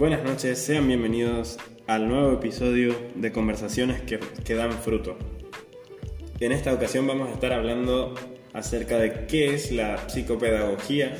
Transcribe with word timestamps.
Buenas 0.00 0.24
noches, 0.24 0.58
sean 0.58 0.88
bienvenidos 0.88 1.58
al 1.86 2.08
nuevo 2.08 2.32
episodio 2.32 2.96
de 3.16 3.32
Conversaciones 3.32 4.00
que, 4.00 4.18
que, 4.18 4.54
dan 4.54 4.72
fruto. 4.72 5.18
En 6.38 6.52
esta 6.52 6.72
ocasión 6.72 7.06
vamos 7.06 7.28
a 7.28 7.32
estar 7.34 7.52
hablando 7.52 8.14
acerca 8.54 8.96
de 8.96 9.26
qué 9.26 9.54
es 9.54 9.70
la 9.70 10.08
psicopedagogía 10.08 11.14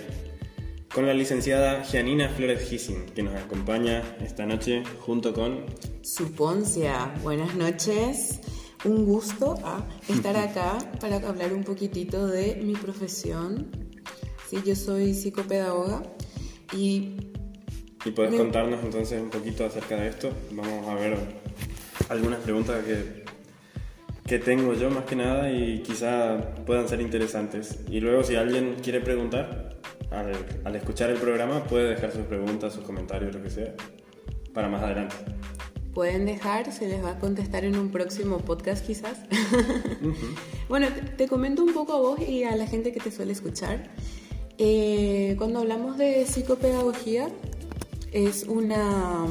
con 0.95 1.05
la 1.05 1.13
licenciada 1.13 1.85
Janina 1.85 2.31
Flores 2.31 2.71
Gissing, 2.71 3.05
que 3.15 3.23
nos 3.23 3.35
acompaña 3.35 4.17
esta 4.25 4.47
noche 4.47 4.83
junto 5.01 5.35
con... 5.35 5.67
Suponcia, 6.01 7.13
buenas 7.23 7.55
noches. 7.57 8.41
Un 8.87 9.05
gusto 9.05 9.57
ah, 9.63 9.87
estar 10.09 10.37
acá 10.49 10.79
para 11.03 11.17
hablar 11.17 11.53
un 11.53 11.65
poquitito 11.65 12.27
de 12.27 12.55
mi 12.65 12.73
profesión. 12.73 13.71
Sí, 14.49 14.57
yo 14.65 14.75
soy 14.75 15.13
psicopedagoga 15.13 16.03
y... 16.73 17.30
¿Y 18.05 18.11
puedes 18.13 18.35
contarnos 18.35 18.83
entonces 18.83 19.21
un 19.21 19.31
poquito 19.31 19.65
acerca 19.65 19.97
de 19.97 20.09
esto? 20.09 20.31
Vamos 20.53 20.89
a 20.89 20.95
ver 20.95 21.19
algunas 22.09 22.41
preguntas 22.41 22.83
que, 22.85 23.25
que 24.27 24.39
tengo 24.39 24.73
yo 24.75 24.91
más 24.91 25.05
que 25.05 25.17
nada 25.17 25.51
y 25.53 25.83
quizá 25.83 26.55
puedan 26.65 26.89
ser 26.89 27.01
interesantes. 27.01 27.81
Y 27.89 28.01
luego 28.01 28.25
si 28.25 28.37
alguien 28.37 28.77
quiere 28.83 29.01
preguntar, 29.01 29.71
al, 30.11 30.77
escuchar 30.77 31.11
el 31.11 31.19
programa 31.19 31.65
puede 31.65 31.91
dejar 31.91 32.13
sus 32.13 32.23
preguntas, 32.23 32.73
sus 32.73 32.85
comentarios, 32.85 33.35
lo 33.35 33.43
que 33.43 33.51
sea, 33.51 33.75
para 34.53 34.69
más 34.69 34.83
adelante. 34.83 35.17
Pueden 35.95 36.25
dejar, 36.25 36.73
se 36.73 36.89
les 36.89 37.05
va 37.05 37.13
a 37.13 37.19
contestar 37.19 37.65
en 37.65 37.77
un 37.77 37.91
próximo 37.91 38.39
podcast 38.39 38.87
quizás. 38.87 39.19
bueno, 40.69 40.89
te, 41.17 41.29
comento 41.29 41.63
un 41.63 41.75
poco 41.75 41.93
a 41.93 41.99
vos 41.99 42.21
y 42.21 42.45
a 42.45 42.55
la 42.57 42.67
gente 42.67 42.93
que 42.93 43.01
te 43.01 43.11
suele 43.11 43.33
escuchar. 43.33 43.91
Eh, 44.59 45.35
cuando 45.39 45.61
hablamos 45.61 45.99
de 45.99 46.25
psicopedagogía, 46.27 47.29
es 48.13 48.45
una... 48.45 49.27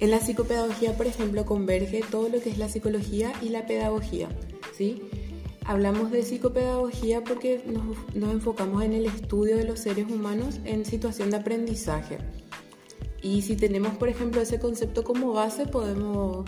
En 0.00 0.10
la 0.10 0.18
psicopedagogía, 0.18 0.96
por 0.96 1.06
ejemplo, 1.06 1.44
converge 1.44 2.02
todo 2.10 2.28
lo 2.28 2.40
que 2.40 2.50
es 2.50 2.58
la 2.58 2.68
psicología 2.68 3.32
y 3.40 3.50
la 3.50 3.66
pedagogía, 3.66 4.28
¿sí? 4.76 5.00
Hablamos 5.64 6.10
de 6.10 6.24
psicopedagogía 6.24 7.22
porque 7.22 7.62
nos, 8.16 8.32
enfocamos 8.32 8.82
en 8.82 8.94
el 8.94 9.06
estudio 9.06 9.56
de 9.56 9.64
los 9.64 9.78
seres 9.78 10.10
humanos 10.10 10.58
en 10.64 10.84
situación 10.84 11.30
de 11.30 11.36
aprendizaje. 11.36 12.18
Y 13.22 13.42
si 13.42 13.54
tenemos, 13.54 13.94
por 13.94 14.08
ejemplo, 14.08 14.40
ese 14.40 14.58
concepto 14.58 15.04
como 15.04 15.32
base, 15.32 15.66
podemos, 15.66 16.46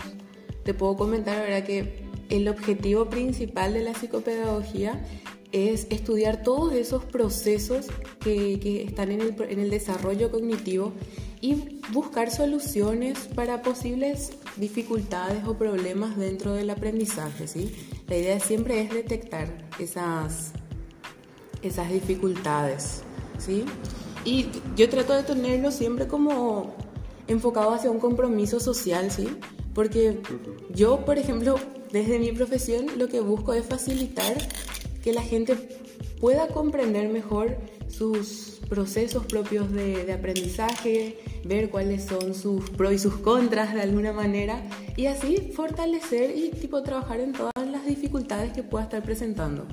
te 0.65 0.73
puedo 0.73 0.97
comentar 0.97 1.37
ahora 1.37 1.63
que 1.63 2.03
el 2.27 2.49
objetivo 2.49 3.09
principal 3.09 3.73
de 3.73 3.83
la 3.83 3.93
psicopedagogía 3.93 5.01
es 5.53 5.87
estudiar 5.91 6.43
todos 6.43 6.73
esos 6.73 7.05
procesos 7.05 7.85
que, 8.19 8.59
que 8.59 8.83
están 8.83 9.11
en 9.11 9.21
el, 9.21 9.35
en 9.47 9.59
el 9.59 9.69
desarrollo 9.69 10.29
cognitivo 10.29 10.91
y 11.41 11.79
buscar 11.91 12.31
soluciones 12.31 13.19
para 13.35 13.61
posibles 13.61 14.31
dificultades 14.57 15.45
o 15.45 15.57
problemas 15.57 16.17
dentro 16.17 16.53
del 16.53 16.69
aprendizaje. 16.69 17.47
¿sí? 17.47 17.73
La 18.07 18.17
idea 18.17 18.39
siempre 18.39 18.81
es 18.81 18.93
detectar 18.93 19.47
esas, 19.79 20.51
esas 21.61 21.91
dificultades. 21.91 23.03
¿sí? 23.37 23.65
Y 24.23 24.47
yo 24.75 24.89
trato 24.89 25.13
de 25.13 25.23
tenerlo 25.23 25.71
siempre 25.71 26.07
como 26.07 26.73
enfocado 27.27 27.73
hacia 27.73 27.91
un 27.91 27.99
compromiso 27.99 28.59
social, 28.59 29.11
¿sí? 29.11 29.27
Porque 29.73 30.21
yo, 30.73 31.05
por 31.05 31.17
ejemplo, 31.17 31.55
desde 31.91 32.17
mi 32.19 32.31
profesión 32.31 32.87
lo 32.97 33.07
que 33.07 33.19
busco 33.19 33.53
es 33.53 33.65
facilitar 33.65 34.35
que 35.03 35.13
la 35.13 35.21
gente 35.21 35.55
pueda 36.19 36.47
comprender 36.47 37.09
mejor 37.09 37.57
sus 37.87 38.59
procesos 38.69 39.25
propios 39.25 39.71
de, 39.71 40.11
aprendizaje, 40.11 41.17
ver 41.43 41.69
cuáles 41.69 42.05
son 42.05 42.33
sus 42.33 42.69
pros 42.71 42.93
y 42.93 42.99
sus 42.99 43.15
contras 43.17 43.73
de 43.73 43.81
alguna 43.81 44.11
manera 44.11 44.61
y 44.95 45.05
así 45.05 45.51
fortalecer 45.55 46.35
y 46.35 46.49
tipo 46.49 46.81
trabajar 46.83 47.19
en 47.19 47.33
todas 47.33 47.53
las 47.69 47.85
dificultades 47.85 48.53
que 48.53 48.63
pueda 48.63 48.85
estar 48.85 49.03
presentando. 49.03 49.65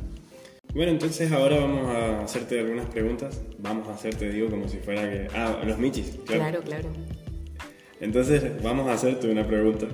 Bueno, 0.75 0.93
entonces 0.93 1.31
ahora 1.33 1.61
vamos 1.61 1.87
a 1.87 2.23
hacerte 2.23 2.59
algunas 2.59 2.87
preguntas. 2.87 3.43
Vamos 3.59 3.89
a 3.89 3.95
hacerte, 3.95 4.31
digo, 4.31 4.49
como 4.49 4.69
si 4.69 4.79
fuera 4.79 5.03
que... 5.03 5.29
Ah, 5.35 5.63
los 5.67 5.79
michis, 5.79 6.19
claro. 6.25 6.43
Claro, 6.43 6.63
claro. 6.63 6.89
Entonces 8.01 8.63
vamos 8.63 8.89
a 8.89 8.95
hacerte 8.95 9.31
una 9.31 9.47
pregunta 9.47 9.87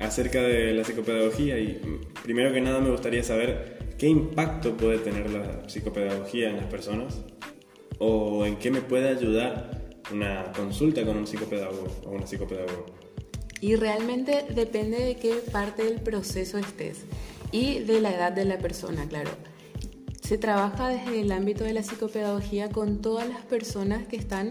acerca 0.00 0.42
de 0.42 0.72
la 0.72 0.84
psicopedagogía 0.84 1.58
y 1.58 1.80
primero 2.24 2.52
que 2.52 2.60
nada 2.60 2.80
me 2.80 2.90
gustaría 2.90 3.22
saber 3.22 3.81
qué 4.02 4.08
impacto 4.08 4.76
puede 4.76 4.98
tener 4.98 5.30
la 5.30 5.68
psicopedagogía 5.68 6.50
en 6.50 6.56
las 6.56 6.66
personas 6.66 7.20
o 8.00 8.44
en 8.44 8.56
qué 8.56 8.68
me 8.68 8.80
puede 8.80 9.08
ayudar 9.08 9.92
una 10.10 10.50
consulta 10.56 11.04
con 11.06 11.18
un 11.18 11.24
psicopedagogo 11.24 11.86
o 12.04 12.10
una 12.10 12.26
psicopedagoga. 12.26 12.82
Y 13.60 13.76
realmente 13.76 14.44
depende 14.56 14.98
de 14.98 15.14
qué 15.18 15.34
parte 15.52 15.84
del 15.84 16.00
proceso 16.00 16.58
estés 16.58 17.04
y 17.52 17.78
de 17.78 18.00
la 18.00 18.12
edad 18.12 18.32
de 18.32 18.44
la 18.44 18.58
persona, 18.58 19.06
claro. 19.08 19.30
Se 20.20 20.36
trabaja 20.36 20.88
desde 20.88 21.20
el 21.20 21.30
ámbito 21.30 21.62
de 21.62 21.72
la 21.72 21.84
psicopedagogía 21.84 22.70
con 22.70 23.02
todas 23.02 23.28
las 23.28 23.42
personas 23.42 24.08
que 24.08 24.16
están 24.16 24.50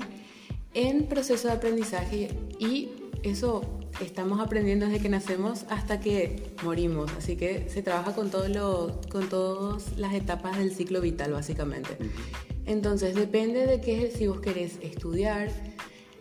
en 0.73 1.07
proceso 1.07 1.49
de 1.49 1.55
aprendizaje 1.55 2.29
y 2.57 2.87
eso 3.23 3.80
estamos 3.99 4.39
aprendiendo 4.39 4.85
desde 4.85 5.01
que 5.01 5.09
nacemos 5.09 5.65
hasta 5.69 5.99
que 5.99 6.53
morimos, 6.63 7.11
así 7.17 7.35
que 7.35 7.69
se 7.69 7.81
trabaja 7.81 8.15
con, 8.15 8.29
todo 8.29 9.01
con 9.09 9.29
todas 9.29 9.97
las 9.97 10.13
etapas 10.13 10.57
del 10.57 10.73
ciclo 10.73 11.01
vital 11.01 11.33
básicamente. 11.33 11.97
Entonces 12.65 13.15
depende 13.15 13.65
de 13.65 13.81
qué, 13.81 14.11
si 14.11 14.27
vos 14.27 14.39
querés 14.39 14.77
estudiar, 14.81 15.49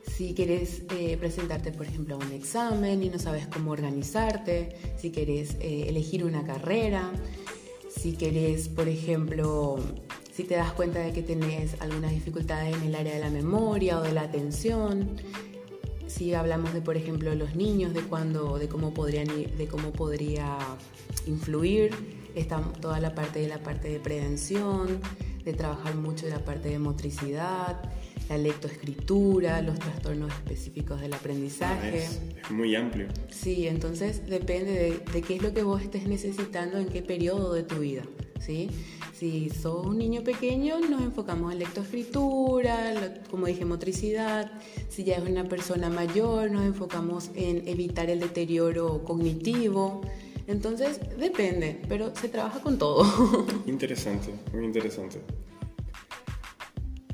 si 0.07 0.35
querés 0.35 0.83
eh, 0.97 1.17
presentarte, 1.19 1.73
por 1.73 1.87
ejemplo, 1.87 2.17
a 2.17 2.19
un 2.19 2.33
examen 2.33 3.03
y 3.03 3.09
no 3.09 3.19
sabes 3.19 3.47
cómo 3.47 3.71
organizarte, 3.71 4.77
si 4.99 5.11
querés 5.11 5.57
eh, 5.61 5.87
elegir 5.89 6.25
una 6.25 6.45
carrera, 6.45 7.11
si 7.95 8.13
querés, 8.13 8.69
por 8.69 8.89
ejemplo, 8.89 9.79
si 10.33 10.45
te 10.45 10.55
das 10.55 10.73
cuenta 10.73 11.01
de 11.01 11.13
que 11.13 11.23
tenés 11.23 11.81
algunas 11.81 12.13
dificultades 12.13 12.75
en 12.75 12.83
el 12.83 12.95
área 12.95 13.15
de 13.15 13.21
la 13.21 13.31
memoria 13.31 13.99
o 13.99 14.03
de 14.03 14.13
la 14.13 14.23
atención, 14.23 15.17
si 16.11 16.35
hablamos 16.35 16.75
de, 16.75 16.83
por 16.83 16.97
ejemplo, 16.97 17.35
los 17.35 17.55
niños, 17.55 17.95
de 17.95 18.03
cuándo, 18.03 18.59
de 18.59 18.69
cómo 18.69 18.93
podrían, 18.93 19.29
de 19.29 19.69
cómo 19.69 19.93
podría 19.93 20.59
influir, 21.27 21.95
está 22.35 22.61
toda 22.81 23.01
la 23.01 23.15
parte 23.15 23.39
de 23.39 23.49
la 23.49 23.59
parte 23.59 23.89
de 23.89 24.01
prevención, 24.01 25.01
de 25.45 25.53
trabajar 25.53 25.95
mucho 25.95 26.27
de 26.27 26.33
la 26.33 26.45
parte 26.45 26.69
de 26.69 26.79
motricidad, 26.79 27.81
la 28.31 28.39
lectoescritura, 28.39 29.61
los 29.61 29.77
trastornos 29.81 30.33
específicos 30.33 31.01
del 31.01 31.13
aprendizaje. 31.13 32.05
Es, 32.05 32.21
muy 32.49 32.77
amplio. 32.77 33.09
Sí, 33.29 33.67
entonces 33.67 34.25
depende 34.29 35.03
de, 35.13 35.23
qué 35.23 35.35
es 35.35 35.43
lo 35.43 35.53
que 35.53 35.65
vos 35.65 35.83
estés 35.83 36.07
necesitando 36.07 36.79
en 36.79 36.87
qué 36.87 37.03
periodo 37.03 37.53
de 37.53 37.65
tu 37.65 37.81
vida. 37.81 38.03
¿sí? 38.39 38.71
Si 39.19 39.51
sos 39.51 39.85
un 39.85 39.99
niño 39.99 40.23
pequeño, 40.23 40.79
nos 40.79 41.03
enfocamos 41.03 41.53
en 41.53 41.59
lectoescritura, 41.59 43.21
como 43.29 43.47
dije, 43.47 43.65
motricidad. 43.65 44.53
Si 44.89 45.03
ya 45.03 45.17
es 45.17 45.29
una 45.29 45.49
persona 45.49 45.91
mayor, 45.91 46.53
nos 46.53 46.65
enfocamos 46.65 47.31
en 47.35 47.67
evitar 47.67 48.11
el 48.11 48.21
deterioro 48.21 49.03
cognitivo. 49.05 50.03
Entonces, 50.47 51.01
depende, 51.19 51.83
pero 51.89 52.15
se 52.15 52.29
trabaja 52.29 52.61
con 52.61 52.79
todo. 52.79 53.05
Interesante, 53.67 54.33
muy 54.53 54.65
interesante. 54.67 55.21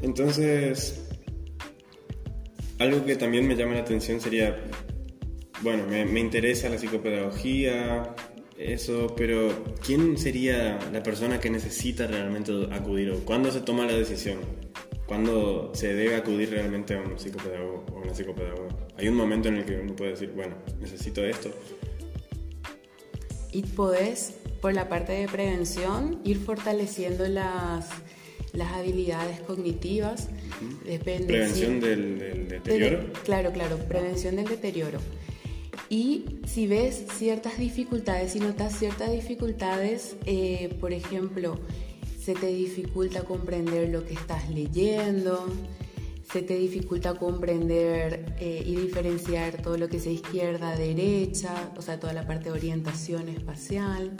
Entonces, 0.03 1.06
algo 2.79 3.05
que 3.05 3.17
también 3.17 3.47
me 3.47 3.57
llama 3.57 3.75
la 3.75 3.81
atención 3.81 4.21
sería, 4.21 4.65
bueno, 5.63 5.85
me, 5.87 6.21
interesa 6.21 6.69
la 6.69 6.79
psicopedagogía, 6.79 8.15
eso, 8.59 9.15
pero 9.17 9.65
¿quién 9.85 10.17
sería 10.17 10.79
la 10.93 11.03
persona 11.03 11.41
que 11.41 11.51
necesita 11.51 12.07
realmente 12.07 12.53
acudir 12.73 13.11
o 13.11 13.21
cuándo 13.21 13.51
se 13.51 13.61
toma 13.61 13.87
la 13.87 13.95
decisión? 13.95 14.39
¿Cuándo 15.07 15.71
se 15.75 15.95
debe 15.95 16.17
acudir 16.17 16.51
realmente 16.51 16.95
a 16.95 17.01
un 17.01 17.19
psicopedagogo 17.19 17.85
o 17.93 18.01
una 18.01 18.13
psicopedagoga? 18.13 18.75
Hay 18.97 19.09
un 19.09 19.15
momento 19.15 19.49
en 19.49 19.59
el 19.59 19.65
que 19.65 19.77
uno 19.77 19.95
puede 19.95 20.13
decir, 20.13 20.33
bueno, 20.35 20.57
necesito 20.81 21.25
esto, 21.25 21.51
y 23.57 23.63
podés, 23.63 24.35
por 24.61 24.75
la 24.75 24.87
parte 24.91 25.13
de 25.13 25.29
prevención, 25.29 26.21
ir 26.25 26.39
fortaleciendo 26.39 27.27
las, 27.27 27.89
las 28.53 28.73
habilidades 28.73 29.41
cognitivas. 29.41 30.29
¿Prevención 31.05 31.81
del, 31.81 32.49
deterioro? 32.49 33.13
claro, 33.25 33.53
claro, 33.53 33.77
prevención 33.89 34.37
del 34.37 34.47
deterioro. 34.47 34.99
Y 35.89 36.25
si 36.47 36.67
ves 36.67 37.05
ciertas 37.17 37.59
dificultades, 37.59 38.33
si 38.33 38.41
notas 38.41 38.77
ciertas 38.79 39.13
dificultades, 39.13 40.17
eh, 40.27 40.77
por 40.81 40.93
ejemplo, 40.93 41.59
se 42.21 42.35
te 42.35 42.49
dificulta 42.49 43.23
comprender 43.23 43.91
lo 43.91 44.05
que 44.05 44.15
estás 44.15 44.51
leyendo, 44.51 45.47
se 46.33 46.43
te 46.43 46.57
dificulta 46.57 47.15
comprender 47.15 48.35
eh, 48.41 48.65
y 48.67 48.75
diferenciar 48.75 49.63
todo 49.63 49.77
lo 49.79 49.89
que 49.89 49.99
es 49.99 50.07
izquierda, 50.07 50.75
derecha, 50.77 51.73
o 51.77 51.83
sea, 51.83 52.01
toda 52.01 52.13
la 52.13 52.27
parte 52.27 52.47
de 52.47 52.51
orientación 52.51 53.29
espacial, 53.29 54.17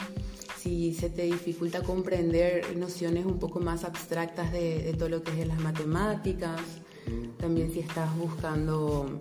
si 0.57 0.93
se 0.93 1.09
te 1.09 1.23
dificulta 1.23 1.81
comprender 1.81 2.75
nociones 2.77 3.25
un 3.25 3.39
poco 3.39 3.59
más 3.59 3.83
abstractas 3.83 4.51
de, 4.51 4.93
todo 4.97 5.09
lo 5.09 5.23
que 5.23 5.41
es 5.41 5.47
las 5.47 5.59
matemáticas, 5.59 6.59
mm. 7.07 7.37
también 7.37 7.71
si 7.71 7.79
estás 7.79 8.15
buscando 8.17 9.17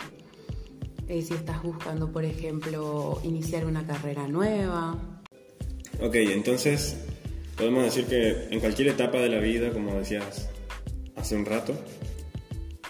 eh, 1.08 1.22
si 1.22 1.34
estás 1.34 1.62
buscando, 1.62 2.10
por 2.10 2.24
ejemplo, 2.24 3.20
iniciar 3.22 3.64
una 3.64 3.86
carrera 3.86 4.26
nueva. 4.26 5.22
Ok, 6.00 6.16
entonces 6.16 6.96
podemos 7.56 7.84
decir 7.84 8.06
que 8.06 8.48
en 8.50 8.58
cualquier 8.58 8.88
etapa 8.88 9.18
de 9.18 9.28
la 9.28 9.38
vida, 9.38 9.72
como 9.72 9.94
decías 9.94 10.48
hace 11.14 11.36
un 11.36 11.44
rato, 11.44 11.74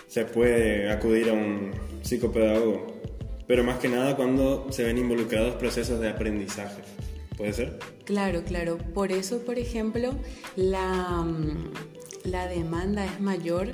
se 0.09 0.25
puede 0.25 0.91
acudir 0.91 1.29
a 1.29 1.35
un 1.35 1.73
psicopedagogo, 2.03 2.87
pero 3.47 3.65
más 3.65 3.79
que 3.79 3.89
nada 3.91 4.17
cuando 4.17 4.73
se 4.73 4.83
ven 4.83 4.97
involucrados 4.97 5.57
procesos 5.57 6.01
de 6.01 6.09
aprendizaje. 6.09 6.83
¿Puede 7.37 7.53
ser? 7.53 7.79
Claro, 8.05 8.43
claro. 8.45 8.79
Por 8.79 9.13
eso, 9.13 9.41
por 9.41 9.59
ejemplo, 9.59 10.15
la, 10.57 11.23
mm, 11.23 11.73
la 12.25 12.47
demanda 12.47 13.05
es 13.05 13.21
mayor 13.21 13.73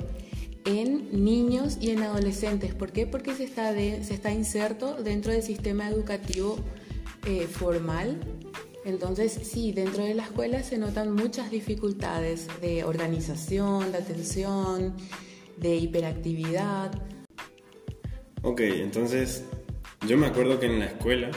en 0.65 1.23
niños 1.23 1.77
y 1.79 1.91
en 1.91 2.03
adolescentes. 2.03 2.73
¿Por 2.73 2.91
qué? 2.91 3.07
Porque 3.07 3.33
se 3.35 3.43
está, 3.43 3.73
se 3.73 4.13
está 4.13 4.31
inserto 4.31 4.95
dentro 5.01 5.31
del 5.31 5.43
sistema 5.43 5.89
educativo 5.89 6.57
eh, 7.25 7.47
formal. 7.47 8.19
Entonces, 8.85 9.31
sí, 9.31 9.71
dentro 9.71 10.03
de 10.03 10.13
la 10.13 10.23
escuela 10.23 10.61
se 10.61 10.77
notan 10.77 11.13
muchas 11.13 11.49
dificultades 11.51 12.47
de 12.61 12.83
organización, 12.83 13.91
de 13.93 13.97
atención, 13.97 14.93
de 15.57 15.75
hiperactividad. 15.75 16.91
Ok, 18.41 18.59
entonces 18.59 19.45
yo 20.05 20.17
me 20.17 20.27
acuerdo 20.27 20.59
que 20.59 20.65
en 20.65 20.79
la 20.79 20.85
escuela 20.87 21.31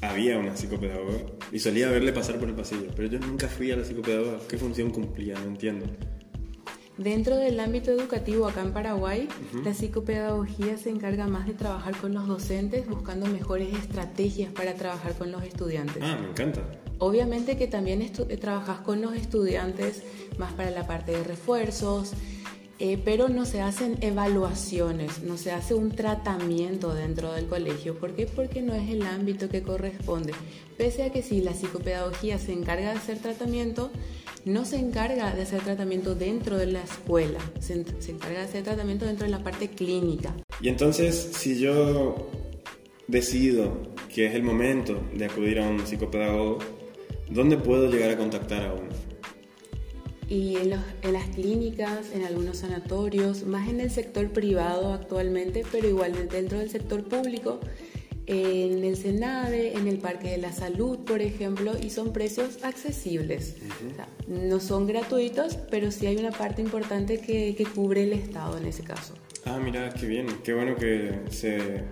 había 0.00 0.38
una 0.38 0.56
psicopedagoga 0.56 1.18
y 1.52 1.58
solía 1.58 1.90
verle 1.90 2.12
pasar 2.12 2.38
por 2.38 2.48
el 2.48 2.54
pasillo, 2.54 2.88
pero 2.94 3.08
yo 3.08 3.18
nunca 3.18 3.48
fui 3.48 3.70
a 3.70 3.76
la 3.76 3.84
psicopedagoga. 3.84 4.38
¿Qué 4.48 4.58
función 4.58 4.90
cumplía? 4.90 5.34
No 5.34 5.46
entiendo. 5.48 5.86
Dentro 6.98 7.36
del 7.36 7.60
ámbito 7.60 7.92
educativo 7.92 8.48
acá 8.48 8.60
en 8.60 8.72
Paraguay, 8.72 9.28
la 9.64 9.72
psicopedagogía 9.72 10.76
se 10.78 10.90
encarga 10.90 11.28
más 11.28 11.46
de 11.46 11.54
trabajar 11.54 11.96
con 11.96 12.12
los 12.12 12.26
docentes 12.26 12.88
buscando 12.88 13.26
mejores 13.26 13.72
estrategias 13.72 14.52
para 14.52 14.74
trabajar 14.74 15.14
con 15.14 15.30
los 15.30 15.44
estudiantes. 15.44 16.02
Ah, 16.02 16.18
me 16.20 16.28
encanta. 16.28 16.60
Obviamente 16.98 17.56
que 17.56 17.68
también 17.68 18.02
eh, 18.02 18.36
trabajas 18.36 18.80
con 18.80 19.00
los 19.00 19.14
estudiantes 19.14 20.02
más 20.38 20.52
para 20.54 20.72
la 20.72 20.88
parte 20.88 21.12
de 21.12 21.22
refuerzos, 21.22 22.14
eh, 22.80 22.96
pero 23.04 23.28
no 23.28 23.44
se 23.44 23.60
hacen 23.60 23.98
evaluaciones, 24.02 25.22
no 25.22 25.36
se 25.36 25.50
hace 25.50 25.74
un 25.74 25.90
tratamiento 25.90 26.94
dentro 26.94 27.32
del 27.32 27.46
colegio. 27.46 27.98
¿Por 27.98 28.14
qué? 28.14 28.26
Porque 28.26 28.62
no 28.62 28.72
es 28.72 28.88
el 28.88 29.02
ámbito 29.02 29.48
que 29.48 29.62
corresponde. 29.62 30.32
Pese 30.76 31.02
a 31.02 31.10
que 31.10 31.22
sí, 31.22 31.40
la 31.40 31.54
psicopedagogía 31.54 32.38
se 32.38 32.52
encarga 32.52 32.92
de 32.92 32.98
hacer 32.98 33.18
tratamiento, 33.18 33.90
no 34.44 34.64
se 34.64 34.76
encarga 34.76 35.34
de 35.34 35.42
hacer 35.42 35.60
tratamiento 35.62 36.14
dentro 36.14 36.56
de 36.56 36.66
la 36.66 36.82
escuela, 36.84 37.40
se, 37.58 37.74
encarga 37.74 38.38
de 38.38 38.44
hacer 38.44 38.62
tratamiento 38.62 39.04
dentro 39.06 39.26
de 39.26 39.32
la 39.32 39.42
parte 39.42 39.68
clínica. 39.68 40.32
Y 40.60 40.68
entonces, 40.68 41.30
si 41.32 41.58
yo 41.58 42.30
decido 43.08 43.76
que 44.14 44.26
es 44.26 44.34
el 44.36 44.44
momento 44.44 45.00
de 45.14 45.24
acudir 45.24 45.58
a 45.58 45.68
un 45.68 45.84
psicopedagogo, 45.84 46.58
¿dónde 47.28 47.56
puedo 47.56 47.90
llegar 47.90 48.10
a 48.10 48.16
contactar 48.16 48.66
a 48.66 48.72
uno? 48.72 49.07
Y 50.28 50.56
en, 50.56 50.74
en, 51.02 51.12
las 51.12 51.26
clínicas, 51.28 52.12
en 52.12 52.24
algunos 52.24 52.58
sanatorios, 52.58 53.44
más 53.44 53.68
en 53.68 53.80
el 53.80 53.90
sector 53.90 54.30
privado 54.30 54.92
actualmente, 54.92 55.64
pero 55.72 55.88
igual 55.88 56.28
dentro 56.28 56.58
del 56.58 56.68
sector 56.68 57.02
público, 57.04 57.60
en 58.28 58.84
el 58.84 58.96
Senade, 58.96 59.72
en 59.72 59.88
el 59.88 59.98
Parque 59.98 60.30
de 60.30 60.36
la 60.36 60.52
Salud, 60.52 60.98
por 60.98 61.22
ejemplo, 61.22 61.72
y 61.82 61.88
son 61.88 62.12
precios 62.12 62.62
accesibles. 62.62 63.56
no 64.26 64.60
son 64.60 64.86
gratuitos, 64.86 65.56
pero 65.70 65.90
sí 65.90 66.06
hay 66.06 66.18
una 66.18 66.30
parte 66.30 66.60
importante 66.60 67.20
que, 67.20 67.54
que, 67.56 67.64
cubre 67.64 68.04
el 68.04 68.12
Estado 68.12 68.58
en 68.58 68.66
ese 68.66 68.82
caso. 68.82 69.14
Ah, 69.46 69.58
mira, 69.58 69.88
qué 69.94 70.06
bien, 70.06 70.26
qué 70.44 70.52
bueno 70.52 70.76
que 70.76 71.20
se, 71.30 71.84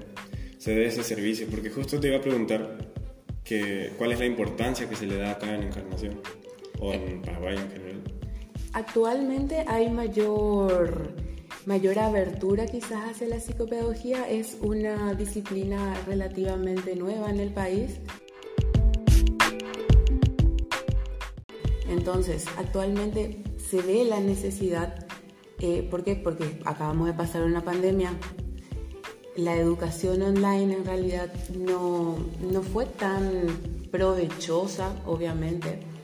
se 0.58 0.74
dé 0.74 0.86
ese 0.86 1.02
servicio, 1.02 1.46
porque 1.50 1.70
justo 1.70 1.98
te 1.98 2.08
iba 2.08 2.18
a 2.18 2.20
preguntar 2.20 2.92
que, 3.42 3.92
cuál 3.96 4.12
es 4.12 4.18
la 4.18 4.26
importancia 4.26 4.86
que 4.86 4.96
se 4.96 5.06
le 5.06 5.16
da 5.16 5.30
acá 5.30 5.54
en 5.54 5.62
Encarnación 5.62 6.20
o 6.80 6.92
en 6.92 7.22
Paraguay 7.22 7.56
en 7.56 7.70
general. 7.70 8.15
Actualmente 8.76 9.64
hay 9.69 9.88
mayor 9.88 11.14
mayor 11.64 11.99
abertura 11.99 12.67
quizás 12.67 13.11
hacia 13.11 13.26
la 13.26 13.40
psicopedagogía. 13.40 14.28
Es 14.28 14.58
una 14.61 15.14
disciplina 15.14 15.94
relativamente 16.06 16.94
nueva 16.94 17.31
en 17.31 17.40
el 17.40 17.55
país. 17.55 18.00
Entonces, 21.88 22.44
actualmente 22.58 23.43
se 23.56 23.81
ve 23.81 24.05
la 24.05 24.20
necesidad, 24.20 25.06
eh, 25.61 25.88
¿por 25.90 26.05
qué? 26.05 26.14
Porque 26.14 26.61
acabamos 26.67 27.06
de 27.06 27.14
pasar 27.14 27.44
una 27.44 27.64
pandemia. 27.64 28.12
La 29.37 29.56
educación 29.56 30.20
online 30.20 30.75
en 30.75 30.84
realidad 30.84 31.32
no, 31.55 32.19
no 32.43 32.62
fue 32.62 32.84
tan 32.84 33.46
provechosa, 33.90 34.94
obviamente 35.06 35.95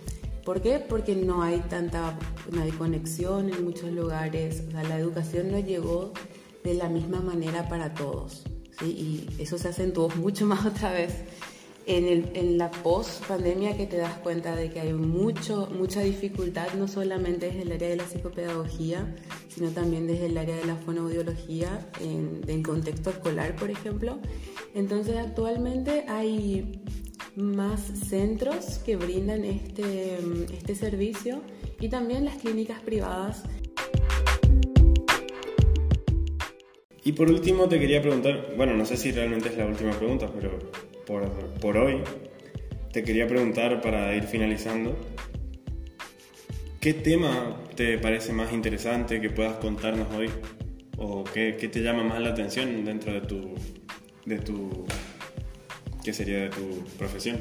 ¿Por 0.45 0.61
qué? 0.61 0.79
Porque 0.79 1.15
no 1.15 1.43
hay 1.43 1.61
tanta 1.61 2.19
no 2.51 2.63
hay 2.63 2.71
conexión 2.73 3.53
en 3.53 3.65
muchos 3.65 3.91
lugares, 3.93 4.65
o 4.69 4.71
sea, 4.73 4.83
la 4.83 4.99
educación 4.99 5.51
no 5.51 5.59
llegó 5.59 6.13
de 6.65 6.75
la 6.75 6.89
misma 6.89 7.21
manera 7.21 7.69
para 7.69 7.95
todos, 7.95 8.45
¿sí? 8.79 8.87
y 9.39 9.43
eso 9.43 9.59
se 9.59 9.69
acentuó 9.69 10.09
mucho 10.11 10.47
más 10.47 10.67
otra 10.67 10.93
vez 10.93 11.25
en, 11.87 12.07
el, 12.07 12.31
en 12.35 12.59
la 12.59 12.71
post-pandemia 12.71 13.77
que 13.77 13.87
te 13.87 13.97
das 13.97 14.15
cuenta 14.19 14.55
de 14.55 14.71
que 14.71 14.81
hay 14.81 14.93
mucho, 14.93 15.69
mucha 15.77 16.01
dificultad, 16.01 16.73
no 16.75 16.89
solamente 16.89 17.47
desde 17.47 17.63
el 17.63 17.73
área 17.73 17.89
de 17.89 17.97
la 17.97 18.07
psicopedagogía, 18.07 19.15
sino 19.49 19.71
también 19.71 20.07
desde 20.07 20.27
el 20.27 20.39
área 20.39 20.57
de 20.57 20.65
la 20.65 20.77
fonoaudiología 20.77 21.89
en, 22.01 22.41
en 22.47 22.63
contexto 22.63 23.11
escolar, 23.11 23.57
por 23.57 23.71
ejemplo. 23.71 24.19
Entonces, 24.75 25.17
actualmente 25.17 26.05
hay 26.09 26.81
más 27.37 27.81
centros 27.81 28.79
que 28.85 28.97
brindan 28.97 29.45
este, 29.45 30.19
este 30.53 30.75
servicio 30.75 31.43
y 31.81 31.89
también 31.89 32.25
las 32.25 32.37
clínicas 32.37 32.81
privadas. 32.81 33.45
Y 37.05 37.13
por 37.13 37.31
último 37.31 37.69
te 37.69 37.81
quería 37.81 38.01
preguntar, 38.01 38.55
bueno, 38.57 38.75
no 38.75 38.85
sé 38.85 38.97
si 38.97 39.11
realmente 39.11 39.49
es 39.49 39.57
la 39.57 39.67
última 39.67 39.91
pregunta, 39.93 40.31
pero 40.33 40.59
por, 41.05 41.29
por 41.61 41.77
hoy 41.77 42.01
te 42.93 43.03
quería 43.03 43.27
preguntar 43.27 43.81
para 43.81 44.15
ir 44.15 44.25
finalizando, 44.25 44.97
¿qué 46.81 46.95
tema 46.95 47.57
te 47.75 47.99
parece 47.99 48.33
más 48.33 48.53
interesante 48.53 49.21
que 49.21 49.31
puedas 49.31 49.57
contarnos 49.57 50.15
hoy? 50.15 50.31
¿O 50.99 51.25
qué, 51.25 51.57
qué 51.59 51.67
te 51.69 51.81
llama 51.81 52.05
más 52.05 52.21
la 52.21 52.29
atención 52.29 52.85
dentro 52.85 53.13
de 53.15 53.23
tu, 53.23 53.55
de 54.25 54.39
tu 54.39 54.85
¿Qué 56.05 56.13
sería 56.13 56.41
de 56.41 56.51
tu 56.51 56.85
profesión? 56.99 57.41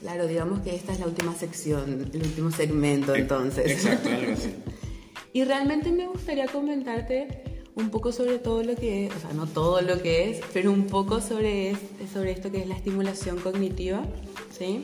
Claro, 0.00 0.26
digamos 0.26 0.60
que 0.60 0.74
esta 0.74 0.92
es 0.92 1.00
la 1.00 1.06
última 1.06 1.34
sección, 1.34 2.10
el 2.12 2.22
último 2.22 2.50
segmento 2.50 3.14
entonces. 3.14 3.70
Exacto, 3.70 4.08
algo 4.08 4.32
así. 4.32 4.54
y 5.32 5.44
realmente 5.44 5.90
me 5.92 6.06
gustaría 6.06 6.46
comentarte 6.46 7.42
un 7.74 7.90
poco 7.90 8.10
sobre 8.10 8.38
todo 8.38 8.62
lo 8.62 8.74
que 8.74 9.06
es, 9.06 9.14
o 9.14 9.20
sea, 9.20 9.32
no 9.34 9.46
todo 9.46 9.80
lo 9.82 10.00
que 10.02 10.30
es, 10.30 10.40
pero 10.52 10.72
un 10.72 10.86
poco 10.86 11.20
sobre, 11.20 11.76
sobre 12.12 12.32
esto 12.32 12.50
que 12.50 12.58
es 12.62 12.66
la 12.66 12.74
estimulación 12.74 13.38
cognitiva, 13.38 14.02
¿sí? 14.56 14.82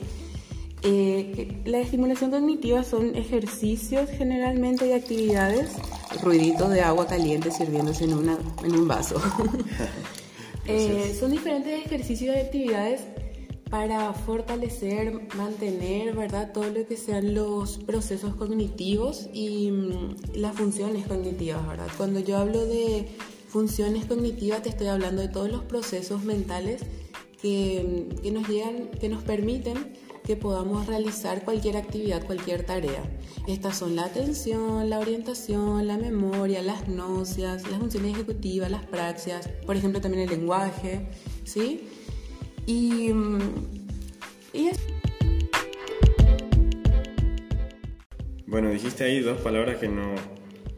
Eh, 0.83 1.63
la 1.65 1.79
estimulación 1.79 2.31
cognitiva 2.31 2.85
son 2.85 3.17
ejercicios 3.17 4.11
generalmente 4.11 4.87
y 4.87 4.93
actividades, 4.93 5.73
ruiditos 6.23 6.71
de 6.71 6.83
agua 6.83 7.07
caliente 7.07 7.51
sirviéndose 7.51 8.05
en, 8.05 8.15
una, 8.15 8.39
en 8.63 8.75
un 8.75 8.87
vaso. 8.87 9.21
Eh, 10.67 11.17
son 11.19 11.31
diferentes 11.31 11.85
ejercicios 11.85 12.37
y 12.37 12.39
actividades 12.39 13.03
para 13.71 14.13
fortalecer, 14.13 15.21
mantener, 15.37 16.15
¿verdad? 16.15 16.53
Todo 16.53 16.71
lo 16.71 16.87
que 16.87 16.97
sean 16.97 17.35
los 17.35 17.79
procesos 17.79 18.35
cognitivos 18.37 19.29
y 19.33 19.71
mm, 19.71 20.37
las 20.37 20.55
funciones 20.55 21.07
cognitivas, 21.07 21.67
¿verdad? 21.67 21.89
Cuando 21.97 22.21
yo 22.21 22.39
hablo 22.39 22.65
de 22.65 23.09
funciones 23.49 24.05
cognitivas 24.07 24.63
te 24.63 24.69
estoy 24.69 24.87
hablando 24.87 25.23
de 25.23 25.29
todos 25.29 25.51
los 25.51 25.63
procesos 25.63 26.25
mentales 26.25 26.83
que, 27.43 28.07
mm, 28.13 28.23
que 28.23 28.31
nos 28.31 28.49
llegan, 28.49 28.89
que 29.01 29.09
nos 29.09 29.23
permiten 29.23 29.93
que 30.25 30.37
podamos 30.37 30.87
realizar 30.87 31.45
cualquier 31.45 31.77
actividad, 31.77 32.25
cualquier 32.25 32.65
tarea. 32.65 33.03
Estas 33.47 33.77
son 33.77 33.95
la 33.95 34.07
atención, 34.07 34.89
la 34.89 34.99
orientación, 34.99 35.87
la 35.87 35.99
memoria, 35.99 36.63
las 36.63 36.89
nocias, 36.89 37.69
las 37.71 37.79
funciones 37.79 38.15
ejecutivas, 38.15 38.71
las 38.71 38.87
praxias, 38.87 39.49
por 39.67 39.77
ejemplo 39.77 40.01
también 40.01 40.25
el 40.25 40.31
lenguaje, 40.31 41.09
¿sí? 41.45 41.89
Y, 42.67 43.13
mm, 43.13 43.39
y 44.55 44.71
Bueno, 48.47 48.71
dijiste 48.71 49.05
ahí 49.05 49.21
dos 49.21 49.41
palabras 49.41 49.79
que 49.79 49.89
no 49.89 50.15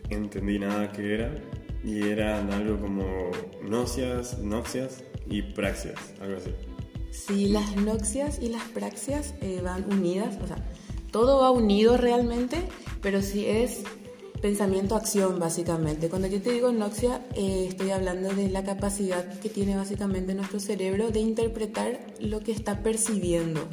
entendí 0.09 0.59
nada 0.59 0.91
que 0.93 1.15
eran 1.15 1.41
y 1.85 2.09
eran 2.09 2.51
algo 2.51 2.81
como 2.81 3.31
nocias, 3.63 4.39
noxias 4.39 5.05
y 5.29 5.43
praxias, 5.43 6.15
algo 6.21 6.39
así. 6.39 6.51
Sí, 7.27 7.49
las 7.49 7.77
noxias 7.77 8.39
y 8.41 8.49
las 8.49 8.63
praxias 8.65 9.35
eh, 9.41 9.61
van 9.63 9.91
unidas, 9.91 10.39
o 10.43 10.47
sea, 10.47 10.59
todo 11.11 11.41
va 11.41 11.51
unido 11.51 11.97
realmente, 11.97 12.59
pero 13.01 13.23
sí 13.23 13.47
es 13.47 13.83
pensamiento-acción, 14.43 15.39
básicamente. 15.39 16.09
Cuando 16.09 16.29
yo 16.29 16.41
te 16.41 16.53
digo 16.53 16.73
noxia, 16.73 17.25
eh, 17.35 17.67
estoy 17.69 17.91
hablando 17.91 18.35
de 18.35 18.49
la 18.51 18.63
capacidad 18.65 19.27
que 19.41 19.49
tiene 19.49 19.77
básicamente 19.77 20.35
nuestro 20.35 20.61
cerebro 20.61 21.11
de 21.11 21.21
interpretar 21.21 21.99
lo 22.21 22.41
que 22.41 22.53
está 22.53 22.83
percibiendo. 22.83 23.67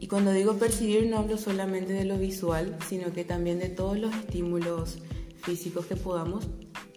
Y 0.00 0.08
cuando 0.08 0.32
digo 0.32 0.54
percibir 0.54 1.06
no 1.06 1.18
hablo 1.18 1.38
solamente 1.38 1.92
de 1.92 2.04
lo 2.04 2.18
visual, 2.18 2.76
sino 2.88 3.12
que 3.12 3.24
también 3.24 3.58
de 3.58 3.68
todos 3.68 3.98
los 3.98 4.14
estímulos 4.14 4.98
físicos 5.42 5.86
que 5.86 5.96
podamos 5.96 6.46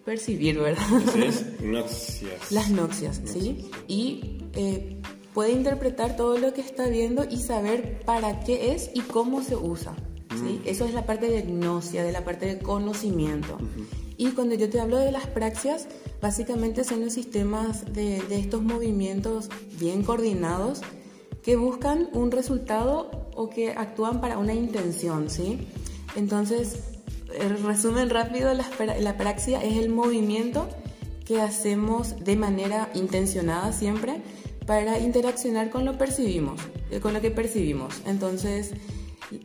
percibir, 0.05 0.59
¿verdad? 0.59 0.85
es 1.17 1.59
noxias. 1.61 2.51
Las 2.51 2.69
noxias, 2.69 3.21
¿sí? 3.25 3.69
Y 3.87 4.39
eh, 4.53 5.01
puede 5.33 5.51
interpretar 5.51 6.15
todo 6.15 6.37
lo 6.37 6.53
que 6.53 6.61
está 6.61 6.87
viendo 6.87 7.25
y 7.29 7.37
saber 7.37 8.01
para 8.05 8.39
qué 8.41 8.73
es 8.73 8.91
y 8.93 9.01
cómo 9.01 9.43
se 9.43 9.55
usa. 9.55 9.95
¿sí? 10.35 10.61
Eso 10.65 10.85
es 10.85 10.93
la 10.93 11.05
parte 11.05 11.29
de 11.29 11.41
gnosia, 11.41 12.03
de 12.03 12.11
la 12.11 12.23
parte 12.23 12.45
de 12.45 12.59
conocimiento. 12.59 13.57
Y 14.17 14.31
cuando 14.31 14.55
yo 14.55 14.69
te 14.69 14.79
hablo 14.79 14.97
de 14.97 15.11
las 15.11 15.27
praxias, 15.27 15.87
básicamente 16.21 16.83
son 16.83 17.01
los 17.01 17.13
sistemas 17.13 17.85
de, 17.93 18.21
de 18.23 18.39
estos 18.39 18.61
movimientos 18.61 19.49
bien 19.79 20.03
coordinados 20.03 20.81
que 21.43 21.55
buscan 21.55 22.09
un 22.13 22.31
resultado 22.31 23.29
o 23.35 23.49
que 23.49 23.71
actúan 23.71 24.19
para 24.19 24.37
una 24.37 24.53
intención, 24.53 25.29
¿sí? 25.29 25.67
Entonces, 26.15 26.79
el 27.39 27.63
resumen 27.63 28.09
rápido, 28.09 28.53
la, 28.53 28.67
la 28.99 29.17
praxia 29.17 29.63
es 29.63 29.77
el 29.77 29.89
movimiento 29.89 30.67
que 31.25 31.41
hacemos 31.41 32.23
de 32.23 32.35
manera 32.35 32.89
intencionada 32.95 33.71
siempre 33.71 34.21
para 34.69 34.99
interaccionar 34.99 35.71
con 35.71 35.83
lo 35.83 35.97
percibimos, 35.97 36.61
eh, 36.91 36.99
con 36.99 37.15
lo 37.15 37.21
que 37.21 37.31
percibimos. 37.31 38.03
Entonces, 38.05 38.69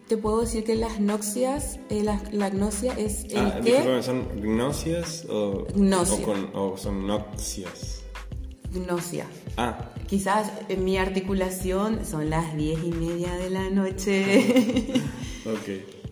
te 0.06 0.18
puedo 0.18 0.42
decir 0.42 0.64
que 0.64 0.74
las 0.74 1.00
noxias, 1.00 1.78
eh, 1.88 2.02
la, 2.02 2.20
la, 2.30 2.50
gnosia 2.50 2.92
es 2.92 3.24
el 3.30 3.38
ah, 3.38 3.58
que... 3.64 4.02
¿Son 4.02 4.28
gnosias 4.36 5.24
o, 5.30 5.66
Gnosia. 5.74 6.18
o, 6.18 6.22
con- 6.22 6.50
o 6.52 6.76
son 6.76 7.06
noxias? 7.06 8.02
Gnosia. 8.74 9.26
Ah, 9.56 9.92
Quizás 10.06 10.52
en 10.68 10.84
mi 10.84 10.98
articulación 10.98 12.04
son 12.04 12.28
las 12.28 12.54
diez 12.54 12.78
y 12.84 12.90
media 12.90 13.32
de 13.32 13.48
la 13.48 13.70
noche. 13.70 14.92
ok. 15.46 15.68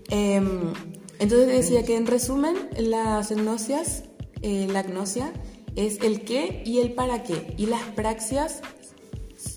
Em, 0.09 0.73
entonces 1.19 1.49
decía 1.49 1.85
que 1.85 1.99
en 1.99 2.07
resumen, 2.07 2.57
las 2.79 3.31
gnosias, 3.31 4.05
eh, 4.41 4.67
la 4.71 4.83
gnosia 4.85 5.35
es 5.77 6.01
el 6.01 6.23
qué 6.23 6.63
y 6.65 6.79
el 6.79 6.95
para 6.95 7.23
qué. 7.23 7.55
Y 7.59 7.67
las 7.67 7.83
praxias, 7.91 8.63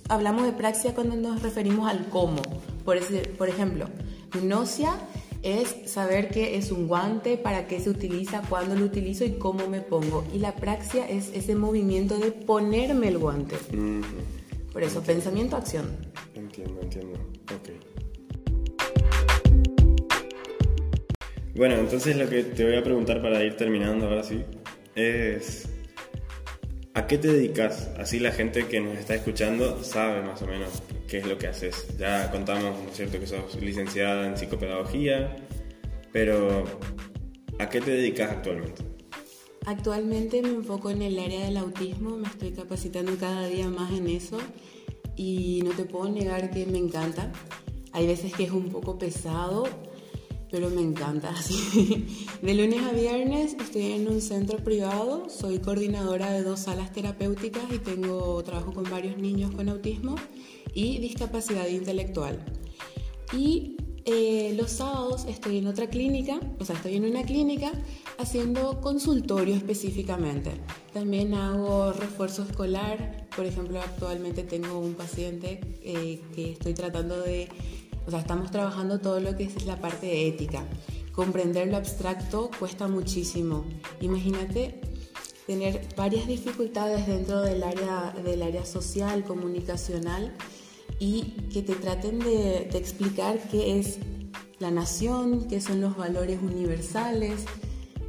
hablamos 0.09 0.45
de 0.45 0.51
praxia 0.51 0.93
cuando 0.93 1.15
nos 1.15 1.41
referimos 1.41 1.89
al 1.89 2.07
cómo. 2.09 2.41
Por, 2.83 2.97
ese, 2.97 3.19
por 3.37 3.49
ejemplo, 3.49 3.87
gnosia 4.33 4.93
es 5.41 5.75
saber 5.85 6.29
qué 6.29 6.57
es 6.57 6.71
un 6.71 6.87
guante, 6.87 7.37
para 7.37 7.67
qué 7.67 7.79
se 7.79 7.89
utiliza, 7.89 8.41
cuándo 8.49 8.75
lo 8.75 8.85
utilizo 8.85 9.25
y 9.25 9.33
cómo 9.33 9.67
me 9.67 9.81
pongo. 9.81 10.25
Y 10.33 10.39
la 10.39 10.55
praxia 10.55 11.07
es 11.07 11.31
ese 11.33 11.55
movimiento 11.55 12.17
de 12.17 12.31
ponerme 12.31 13.09
el 13.09 13.17
guante. 13.17 13.55
Mhm. 13.71 14.01
Por 14.71 14.83
eso, 14.83 15.01
pensamiento, 15.01 15.55
acción. 15.55 15.85
Entiendo, 16.33 16.81
entiendo. 16.81 17.19
Ok. 17.53 17.69
Bueno, 21.55 21.75
entonces 21.75 22.17
lo 22.17 22.27
que 22.27 22.43
te 22.43 22.65
voy 22.65 22.75
a 22.75 22.83
preguntar 22.83 23.21
para 23.21 23.41
ir 23.43 23.55
terminando 23.55 24.07
ahora 24.07 24.23
sí 24.23 24.43
es 24.95 25.69
¿a 26.95 27.07
qué 27.07 27.17
te 27.17 27.27
dedicas? 27.27 27.89
Así 27.99 28.19
la 28.19 28.31
gente 28.31 28.67
que 28.67 28.79
nos 28.79 28.97
está 28.97 29.15
escuchando 29.15 29.83
sabe 29.83 30.21
más 30.21 30.41
o 30.41 30.47
menos 30.47 30.81
qué 31.07 31.19
es 31.19 31.27
lo 31.27 31.37
que 31.37 31.47
haces. 31.47 31.85
Ya 31.99 32.31
contamos, 32.31 32.81
¿no 32.81 32.89
es 32.89 32.95
cierto?, 32.95 33.19
que 33.19 33.27
sos 33.27 33.61
licenciada 33.61 34.25
en 34.25 34.37
psicopedagogía, 34.37 35.35
pero 36.13 36.63
¿a 37.59 37.69
qué 37.69 37.81
te 37.81 37.91
dedicas 37.91 38.31
actualmente? 38.31 38.81
Actualmente 39.65 40.41
me 40.41 40.49
enfoco 40.49 40.89
en 40.89 41.01
el 41.01 41.19
área 41.19 41.45
del 41.45 41.57
autismo, 41.57 42.17
me 42.17 42.27
estoy 42.27 42.51
capacitando 42.51 43.17
cada 43.17 43.47
día 43.47 43.67
más 43.67 43.91
en 43.91 44.07
eso 44.07 44.37
y 45.17 45.61
no 45.65 45.71
te 45.71 45.83
puedo 45.83 46.09
negar 46.09 46.49
que 46.49 46.65
me 46.65 46.77
encanta. 46.77 47.31
Hay 47.91 48.07
veces 48.07 48.33
que 48.33 48.43
es 48.43 48.51
un 48.51 48.69
poco 48.69 48.97
pesado, 48.97 49.65
pero 50.55 50.69
me 50.69 50.81
encanta. 50.81 51.35
sí. 51.41 52.07
De 52.41 52.53
lunes 52.53 52.81
a 52.81 52.93
viernes 52.93 53.57
estoy 53.59 53.91
en 53.91 54.07
un 54.07 54.21
centro 54.21 54.57
privado, 54.59 55.29
soy 55.29 55.59
coordinadora 55.59 56.31
de 56.31 56.43
dos 56.43 56.61
salas 56.61 56.93
terapéuticas 56.93 57.65
y 57.73 57.79
tengo 57.79 58.41
trabajo 58.41 58.71
con 58.71 58.85
varios 58.89 59.17
niños 59.17 59.51
con 59.51 59.67
autismo 59.67 60.15
y 60.73 60.99
discapacidad 60.99 61.67
intelectual. 61.67 62.39
Y 63.33 63.75
eh, 64.05 64.53
los 64.55 64.71
sábados 64.71 65.25
estoy 65.27 65.57
en 65.57 65.67
otra 65.67 65.89
clínica, 65.89 66.39
o 66.57 66.63
sea, 66.63 66.77
estoy 66.77 66.95
en 66.95 67.03
una 67.03 67.23
clínica 67.23 67.73
haciendo 68.17 68.79
consultorio 68.79 69.55
específicamente. 69.55 70.51
También 70.93 71.33
hago 71.33 71.91
refuerzo 71.91 72.43
escolar, 72.43 73.27
por 73.35 73.45
ejemplo, 73.45 73.81
actualmente 73.81 74.43
tengo 74.43 74.79
un 74.79 74.93
paciente 74.93 75.59
eh, 75.83 76.21
que 76.33 76.53
estoy 76.53 76.73
tratando 76.73 77.19
de, 77.19 77.49
o 78.05 78.11
sea, 78.11 78.19
estamos 78.19 78.51
trabajando 78.51 78.99
todo 78.99 79.19
lo 79.19 79.35
que 79.35 79.43
es 79.43 79.65
la 79.65 79.79
parte 79.79 80.05
de 80.07 80.27
ética. 80.27 80.63
Comprender 81.11 81.67
lo 81.67 81.77
abstracto 81.77 82.51
cuesta 82.59 82.87
muchísimo. 82.87 83.65
Imagínate 84.01 84.81
tener 85.47 85.87
varias 85.95 86.27
dificultades 86.27 87.07
dentro 87.07 87.41
del 87.41 87.63
área, 87.63 88.13
del 88.23 88.41
área 88.41 88.65
social, 88.65 89.23
comunicacional, 89.23 90.35
y 90.99 91.23
que 91.53 91.61
te 91.61 91.75
traten 91.75 92.19
de, 92.19 92.69
de 92.71 92.77
explicar 92.77 93.39
qué 93.49 93.79
es 93.79 93.99
la 94.59 94.71
nación, 94.71 95.47
qué 95.47 95.61
son 95.61 95.81
los 95.81 95.97
valores 95.97 96.39
universales. 96.41 97.45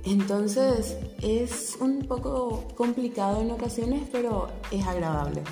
Entonces 0.05 0.97
es 1.21 1.77
un 1.81 2.07
poco 2.07 2.69
complicado 2.77 3.41
en 3.41 3.51
ocasiones, 3.51 4.09
pero 4.13 4.49
es 4.71 4.87
agradable. 4.87 5.43